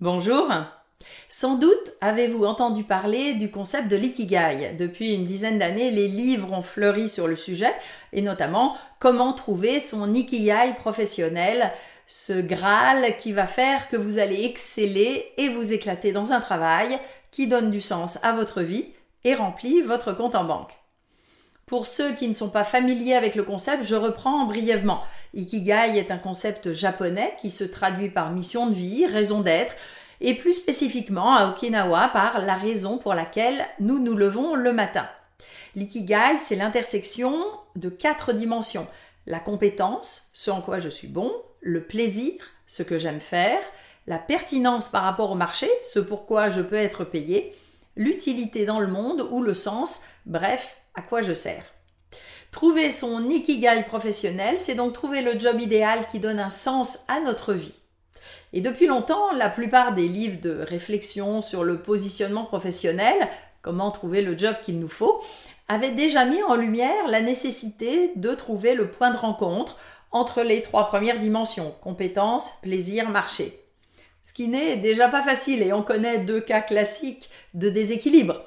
[0.00, 0.50] Bonjour.
[1.28, 4.74] Sans doute avez-vous entendu parler du concept de l'ikigai.
[4.76, 7.72] Depuis une dizaine d'années, les livres ont fleuri sur le sujet,
[8.12, 11.72] et notamment comment trouver son ikigai professionnel,
[12.08, 16.98] ce Graal qui va faire que vous allez exceller et vous éclater dans un travail
[17.30, 18.86] qui donne du sens à votre vie
[19.22, 20.72] et remplit votre compte en banque.
[21.66, 25.02] Pour ceux qui ne sont pas familiers avec le concept, je reprends brièvement.
[25.34, 29.74] Ikigai est un concept japonais qui se traduit par mission de vie, raison d'être,
[30.20, 35.08] et plus spécifiquement à Okinawa par la raison pour laquelle nous nous levons le matin.
[35.74, 37.34] L'ikigai, c'est l'intersection
[37.74, 38.86] de quatre dimensions.
[39.26, 42.32] La compétence, ce en quoi je suis bon, le plaisir,
[42.66, 43.58] ce que j'aime faire,
[44.06, 47.54] la pertinence par rapport au marché, ce pourquoi je peux être payé,
[47.96, 51.73] l'utilité dans le monde ou le sens, bref, à quoi je sers.
[52.54, 57.18] Trouver son ikigai professionnel, c'est donc trouver le job idéal qui donne un sens à
[57.18, 57.74] notre vie.
[58.52, 63.28] Et depuis longtemps, la plupart des livres de réflexion sur le positionnement professionnel,
[63.60, 65.20] comment trouver le job qu'il nous faut,
[65.66, 69.76] avaient déjà mis en lumière la nécessité de trouver le point de rencontre
[70.12, 73.64] entre les trois premières dimensions, compétences, plaisir, marché.
[74.22, 78.44] Ce qui n'est déjà pas facile et on connaît deux cas classiques de déséquilibre.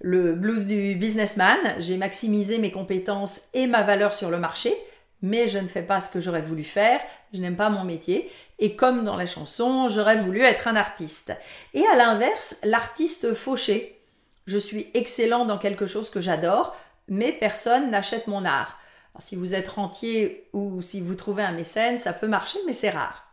[0.00, 4.74] Le blues du businessman, j'ai maximisé mes compétences et ma valeur sur le marché,
[5.22, 7.00] mais je ne fais pas ce que j'aurais voulu faire,
[7.34, 11.32] je n'aime pas mon métier, et comme dans la chanson, j'aurais voulu être un artiste.
[11.74, 14.00] Et à l'inverse, l'artiste fauché.
[14.46, 16.74] Je suis excellent dans quelque chose que j'adore,
[17.08, 18.80] mais personne n'achète mon art
[19.20, 22.90] si vous êtes rentier ou si vous trouvez un mécène, ça peut marcher, mais c'est
[22.90, 23.29] rare.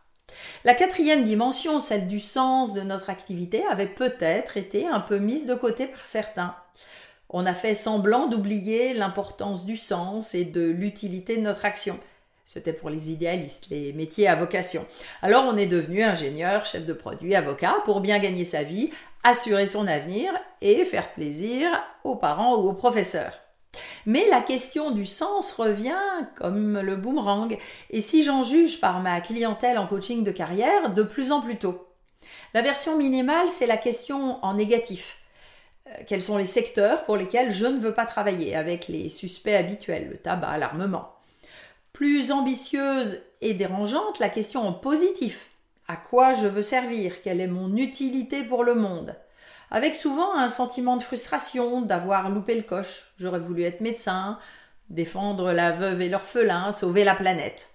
[0.64, 5.46] La quatrième dimension, celle du sens de notre activité, avait peut-être été un peu mise
[5.46, 6.54] de côté par certains.
[7.30, 11.98] On a fait semblant d'oublier l'importance du sens et de l'utilité de notre action.
[12.44, 14.82] C'était pour les idéalistes, les métiers à vocation.
[15.20, 18.90] Alors on est devenu ingénieur, chef de produit, avocat pour bien gagner sa vie,
[19.22, 20.32] assurer son avenir
[20.62, 21.68] et faire plaisir
[22.04, 23.38] aux parents ou aux professeurs.
[24.06, 25.94] Mais la question du sens revient
[26.36, 27.56] comme le boomerang,
[27.90, 31.56] et si j'en juge par ma clientèle en coaching de carrière, de plus en plus
[31.56, 31.86] tôt.
[32.54, 35.20] La version minimale, c'est la question en négatif.
[35.88, 39.54] Euh, quels sont les secteurs pour lesquels je ne veux pas travailler avec les suspects
[39.54, 41.14] habituels, le tabac, l'armement
[41.92, 45.50] Plus ambitieuse et dérangeante, la question en positif.
[45.86, 47.22] À quoi je veux servir?
[47.22, 49.14] Quelle est mon utilité pour le monde?
[49.70, 53.12] Avec souvent un sentiment de frustration d'avoir loupé le coche.
[53.18, 54.38] J'aurais voulu être médecin,
[54.90, 57.68] défendre la veuve et l'orphelin, sauver la planète.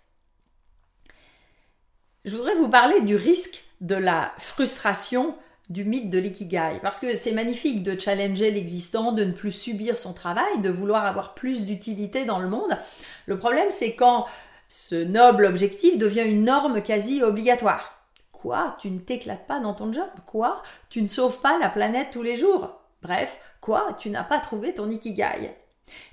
[2.26, 5.36] Je voudrais vous parler du risque de la frustration
[5.70, 9.98] du mythe de l'ikigai, parce que c'est magnifique de challenger l'existant, de ne plus subir
[9.98, 12.78] son travail, de vouloir avoir plus d'utilité dans le monde.
[13.26, 14.26] Le problème, c'est quand
[14.68, 18.03] ce noble objectif devient une norme quasi obligatoire.
[18.44, 18.76] Quoi?
[18.78, 20.10] Tu ne t'éclates pas dans ton job?
[20.28, 20.62] Quoi?
[20.90, 22.78] Tu ne sauves pas la planète tous les jours?
[23.02, 23.96] Bref, quoi?
[23.98, 25.56] Tu n'as pas trouvé ton ikigai.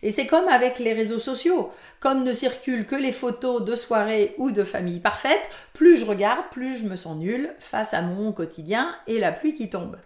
[0.04, 1.72] Et c'est comme avec les réseaux sociaux.
[1.98, 5.42] Comme ne circulent que les photos de soirée ou de famille parfaite,
[5.72, 9.54] plus je regarde, plus je me sens nulle face à mon quotidien et la pluie
[9.54, 9.96] qui tombe.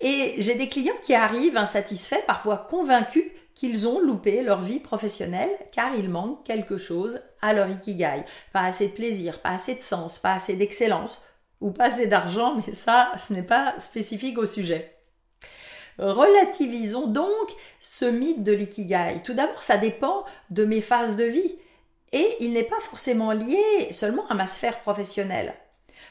[0.00, 3.24] Et j'ai des clients qui arrivent insatisfaits, parfois convaincus
[3.56, 8.24] qu'ils ont loupé leur vie professionnelle car il manque quelque chose à leur ikigai.
[8.52, 11.22] Pas assez de plaisir, pas assez de sens, pas assez d'excellence
[11.60, 14.94] ou pas assez d'argent, mais ça, ce n'est pas spécifique au sujet.
[15.98, 17.48] Relativisons donc
[17.80, 19.22] ce mythe de l'ikigai.
[19.24, 21.56] Tout d'abord, ça dépend de mes phases de vie
[22.12, 25.54] et il n'est pas forcément lié seulement à ma sphère professionnelle.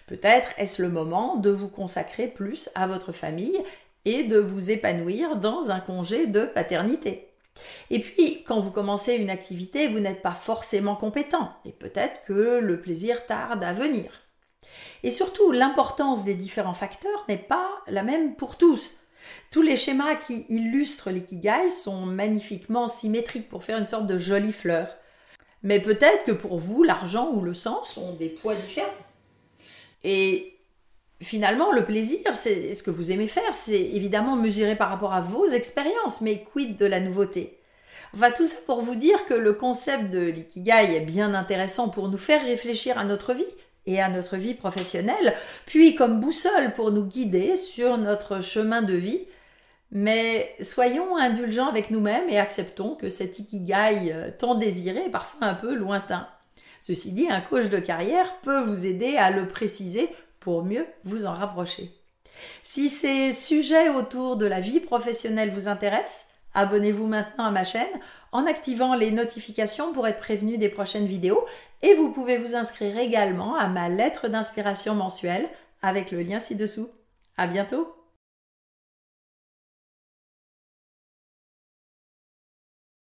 [0.08, 3.60] Peut-être est-ce le moment de vous consacrer plus à votre famille
[4.06, 7.32] et de vous épanouir dans un congé de paternité.
[7.90, 12.60] Et puis, quand vous commencez une activité, vous n'êtes pas forcément compétent et peut-être que
[12.60, 14.12] le plaisir tarde à venir.
[15.04, 19.06] Et surtout, l'importance des différents facteurs n'est pas la même pour tous.
[19.52, 24.54] Tous les schémas qui illustrent l'ikigai sont magnifiquement symétriques pour faire une sorte de jolie
[24.54, 24.88] fleur.
[25.64, 28.90] Mais peut-être que pour vous, l'argent ou le sens ont des poids différents.
[31.22, 35.22] Finalement, le plaisir, c'est ce que vous aimez faire, c'est évidemment mesuré par rapport à
[35.22, 37.60] vos expériences, mais quid de la nouveauté?
[38.14, 42.10] Enfin, tout ça pour vous dire que le concept de l'ikigai est bien intéressant pour
[42.10, 43.44] nous faire réfléchir à notre vie
[43.86, 45.36] et à notre vie professionnelle,
[45.66, 49.22] puis comme boussole pour nous guider sur notre chemin de vie.
[49.92, 55.48] Mais soyons indulgents avec nous-mêmes et acceptons que cet ikigai euh, tant désiré est parfois
[55.48, 56.28] un peu lointain.
[56.82, 60.10] Ceci dit, un coach de carrière peut vous aider à le préciser
[60.46, 61.92] pour mieux vous en rapprocher.
[62.62, 68.00] Si ces sujets autour de la vie professionnelle vous intéressent, abonnez-vous maintenant à ma chaîne
[68.32, 71.44] en activant les notifications pour être prévenu des prochaines vidéos
[71.82, 75.50] et vous pouvez vous inscrire également à ma lettre d'inspiration mensuelle
[75.82, 76.90] avec le lien ci-dessous.
[77.38, 78.05] À bientôt!